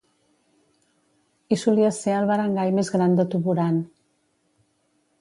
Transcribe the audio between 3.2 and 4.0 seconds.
de Tuburan.